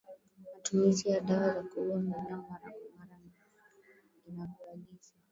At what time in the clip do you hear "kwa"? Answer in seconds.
2.71-3.05